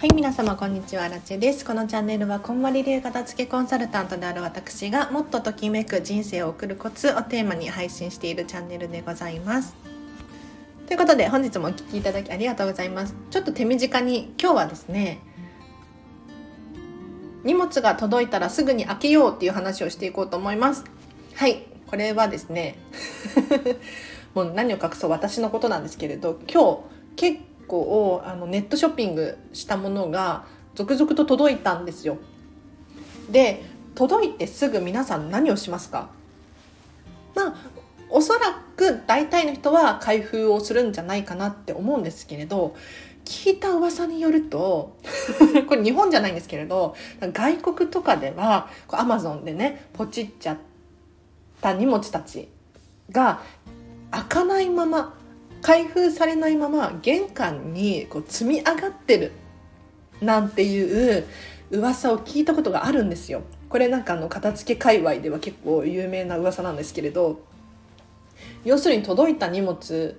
[0.00, 1.08] はい皆様こんにちは。
[1.08, 1.64] ラチェです。
[1.64, 9.74] このチャンネルはこんまり流片付けコンサルタントである私がもっとときめく人生を送るコツをテーマに配信しているチャンネルでございます。
[10.86, 13.16] ということで本日もお聴きいただきありがとうございます。
[13.32, 15.18] ちょっと手短に今日はですね
[17.42, 20.84] 荷物が届いたらすぐに開けようっていう話をしていこうと思います。
[21.34, 22.78] はいこれはですね
[24.32, 26.84] もう何を隠そう私のことなんですけれど今
[27.16, 32.18] 日結構あのネットショッピングしたものが続々と届いたんですよ。
[33.30, 33.62] で
[33.94, 36.08] 届いてすぐ皆さん何をしますか？
[37.34, 37.54] まあ
[38.10, 38.40] おそら
[38.76, 42.74] く大体の人は開封をするんじゃないかなって思うんですけれど
[43.24, 44.96] 聞いた噂によると
[45.68, 50.56] これ日本じゃないんですけれど外国とかではアマゾンでねポチっちゃっ
[51.60, 52.48] た荷物たち
[53.10, 53.40] が
[54.10, 55.17] 開かないまま
[55.62, 59.32] 開封されないまま玄関にこう積み上がってる
[60.20, 61.26] なんていう
[61.70, 63.42] 噂を聞いたことがあるんですよ。
[63.68, 67.40] これなんかあの片付け界隈では結構有名な噂なんですけれど
[68.64, 70.18] 要するに届いた荷物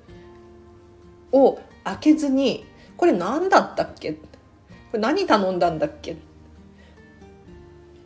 [1.31, 4.13] を開けずにこれ何だったっけ？
[4.13, 4.19] こ
[4.93, 6.17] れ何頼んだんだっけ？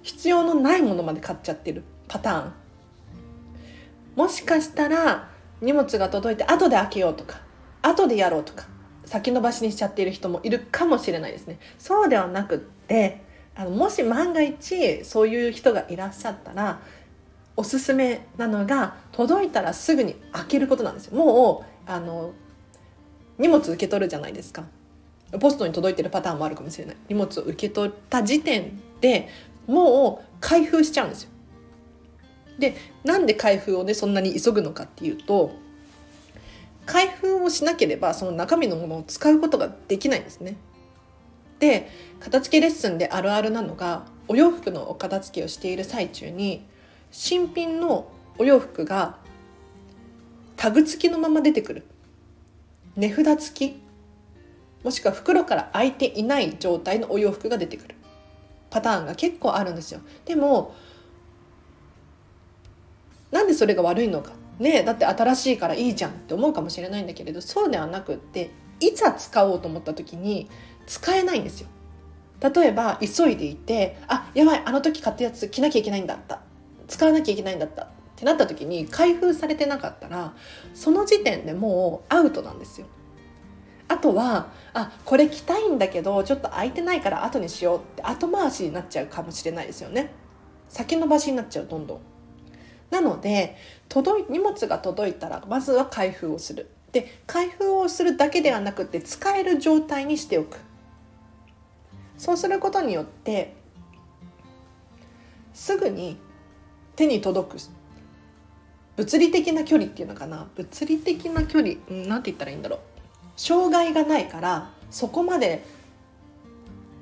[0.02, 2.54] 必要のないものまで買っちゃってるパターン。
[4.16, 5.30] もしかしたら
[5.64, 7.42] 荷物が届いて後で開けようとか
[7.82, 8.66] 後でやろうとか
[9.06, 11.60] 先延ばしにしちゃっている人もいるかもしれないですね。
[11.78, 13.22] そうではなくって
[13.56, 16.80] あのもし万が一そういう人がいらっしゃったら
[17.56, 21.18] おすすめなのが届いたらすぐに開けることなんですよ。
[21.18, 22.34] もうあの
[23.38, 24.64] 荷物受け取るじゃないですか。
[25.40, 26.98] ポストに届いてるパターンもあるかもしれない。
[27.10, 29.28] 荷物を受け取った時点で
[29.68, 31.33] もう開封しちゃうんですよ。
[32.60, 35.52] でなんで開封をねそんなに急ぐのかっていうと
[36.86, 40.56] 開封をしなければその中身のものを使うことができないんですね。
[41.60, 46.66] で片付けレッスンであるあるなのがお洋服のお片付けをしている最中に
[47.12, 49.18] 新品のお洋服が
[50.58, 51.84] タグ付きのまま出てくる。
[52.96, 53.84] 値札付き。
[54.84, 57.96] もしくは袋から開いていない状態のお洋服が出てくる。
[58.70, 60.02] パターンが結構あるんですよ。
[60.26, 60.74] でも
[63.34, 64.32] なんでそれが悪いのか。
[64.60, 70.48] ねだって新しいからいいじゃんって思うかもしれないんだけれどそうではなくっていざ使おうと思った時に
[70.86, 71.68] 使えないんですよ。
[72.40, 76.42] 例えば急いでいてあやばいあの時買ったやつ着なきゃいけないんだった。
[76.88, 77.84] 使わなきゃいけないんだった。
[77.84, 80.36] ってなった時に開封されてなかったら
[80.76, 82.86] その時点でもうアウトなんですよ。
[83.88, 90.12] あとはあこれ着たいんだけどちょっと空いてないから後にしようって後回しになっちゃうかもしれないですよね。
[90.70, 92.13] 先延ばしになっちゃうどんどん。
[92.94, 93.58] なので
[93.90, 96.70] 届い荷物が届いたらまずは開封をする。
[96.92, 100.58] で開封をするだけではなくて使える状態にしておく。
[102.20, 103.56] そうすることによって
[105.56, 106.18] すぐに
[106.96, 107.62] 手に届く
[108.96, 110.48] 物理的な距離っていうのかな。
[110.56, 112.80] 物理的な距離何て言ったらいいんだろう。
[113.36, 115.66] 障害がないからそこまで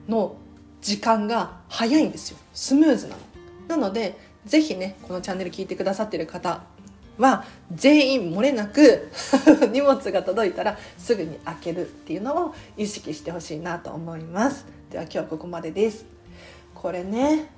[0.08, 0.38] の
[0.79, 2.38] 時間が早いんですよ。
[2.53, 3.22] スムーズなの。
[3.68, 6.63] なので是非ねこのチャンネル聞いてくださってる方
[7.18, 9.09] は全員漏れなく
[9.72, 14.66] 荷物が届いたらすぐに開けるっていうのを意識してほしいなと思います。
[14.90, 16.06] では今日はここまでです。
[16.74, 17.50] これね。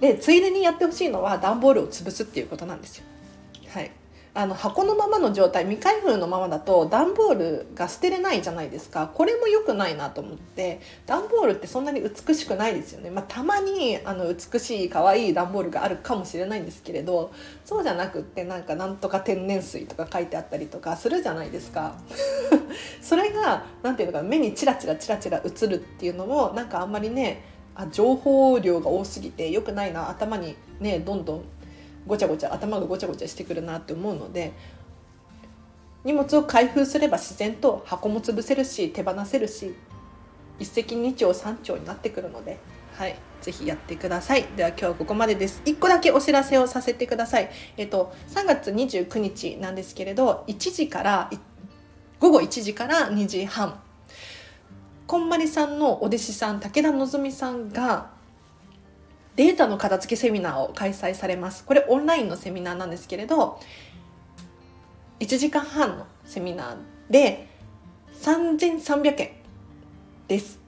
[0.00, 3.04] でついでにやってほしいのは段ボールを潰すっていうことなんですよ。
[4.32, 9.10] あの箱のままの状態未開封のままだと段ボールが捨てれないじゃないですか。
[9.12, 17.32] これも良くないなと思って段ボールってそんなに美しくないですよね、まあ、たまにあの美しい可愛い段ボールがあるかもしれないんですけれど
[17.64, 21.94] そうじゃなくってなんかなんとか天然水とか書いてあったりとかするじゃないですか。
[23.02, 27.42] それが何ていうのか目にチラチラチラチラ映るっていうのもなんかあんまりね
[27.74, 31.44] あ情報量が多すぎて良くないな頭にねどんどん
[32.06, 34.52] ごちゃごちゃ頭がごちゃごちゃしてくるなって思うので
[36.04, 39.74] 荷物を開封すれば自然と箱も潰せるし手放せるし
[40.60, 42.58] 一石二鳥三鳥になってくるので、
[42.94, 44.44] はい、ぜひやってください。
[44.56, 45.62] では今日はここまでです。
[45.64, 47.48] 1個だけお知らせをさせてください。
[47.78, 51.30] えっと、3月29日なんですけれど、1時から、
[52.20, 53.80] 午後1時から2時半、
[55.06, 58.10] こんまりさんのお弟子さん、武田望さんが、
[59.36, 61.64] データの片付けセミナーを開催されます。
[61.64, 63.60] これオンラインのセミナーなんですけれど
[65.20, 67.46] 1時間半のセミナーで
[68.22, 69.30] 3300円
[70.28, 70.60] です。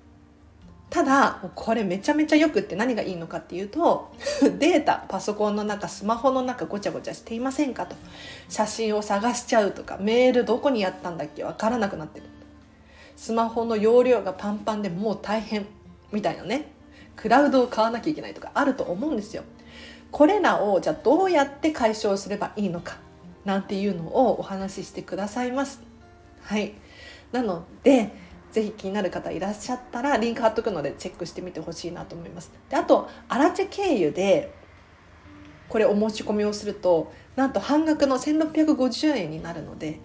[0.90, 4.12] ただこれめちゃめちゃよくって何がいいのかっていうと
[4.58, 7.96] データパソコンの中スマホの中ごちゃごちゃしていませんかと。
[8.48, 12.26] 写真を探しちゃうとかメールどこにやったんだっけわからなくなってる。
[13.16, 15.66] スマホの容量がパンパンでもう大変
[16.10, 16.71] みたいなね。
[17.16, 19.44] クラウドを買わなきゃいけないとかあると思うんですよ。
[20.10, 22.98] これらをじゃあどうやって解消すればいいのか？
[23.44, 25.82] なんていうのをお話ししてくださいます。
[26.42, 26.74] はい
[27.32, 28.10] なので
[28.50, 32.52] ぜひ気になる方いらっしゃったらリンク貼っとくのでチェックしてみてほしいなと思います。
[32.68, 34.52] であとアラチェ経由で
[35.68, 40.00] これお申し込みをするとなんと半額の1650円になるので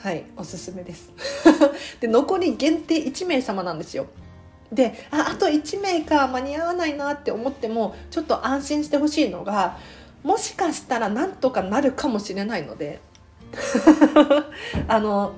[0.00, 1.12] はいおすすめです
[2.00, 4.06] で残り限定1名様なんですよ
[4.72, 9.78] でああと1名か間に合わないなって思ってもちょっと安心してほしいのが
[10.22, 13.00] もしかしたらなんとかなるかもしれないので
[14.88, 15.32] あの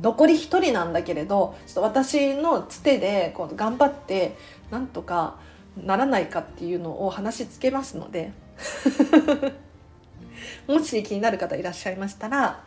[0.00, 4.36] 残り1人なんだけれどちょっと私のつてでこう頑張って
[4.70, 5.36] なんとか
[5.76, 8.32] ならないかっていうのを話しつけますので
[10.66, 12.62] もし気になる方いらっしゃいましたら、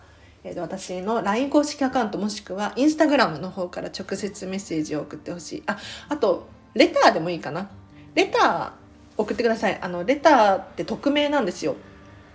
[0.46, 5.64] えー、私の LINE 公式アカウントもしくは Instagram の方から直接メッセージを送ってほしい。
[5.66, 5.78] あ
[6.08, 7.70] あとレターでもいいかな。
[8.14, 8.72] レター
[9.18, 9.80] 送ってください。
[9.82, 11.76] あのレターって匿名なんですよ。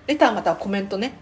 [0.09, 1.19] レターまたはコメントね。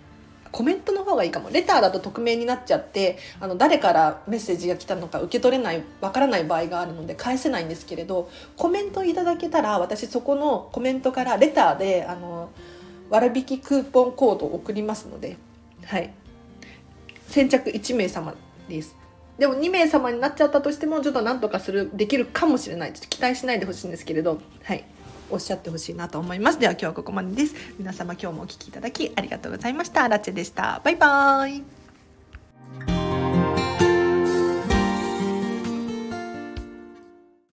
[0.50, 1.50] コメントの方がいいかも。
[1.50, 12.49] レターだと匿名になっちゃってあの誰からメッセージが来たのか受け取れないわからない場合があるので返せないんですけれどコメントいただけたら私そこのコメントからレターであの
[13.11, 15.37] 割引クーポンコードを送りますので。
[15.85, 16.11] はい。
[17.28, 18.34] 先着1名様
[18.69, 18.96] です。
[19.38, 22.92] でも2名様になっちゃったとしてもちょっとなんとかするできるかもしれない。
[22.92, 24.40] ちょっと期待しないでほしいんですけれど。
[24.64, 24.84] はい。
[25.30, 26.58] おっしゃってほしいなと思います。
[26.58, 27.54] では今日はここまでです。
[27.78, 30.08] 皆様今日もお聴きいただきありがとうございました。
[30.08, 30.80] ラチェでした。
[30.82, 31.77] バイバーイ。